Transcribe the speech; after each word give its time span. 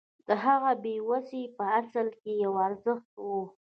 د 0.27 0.29
هغه 0.45 0.71
بې 0.83 0.95
وسي 1.09 1.43
په 1.57 1.63
اصل 1.81 2.07
کې 2.21 2.31
یو 2.43 2.53
ارزښت 2.67 3.13
و 3.19 3.27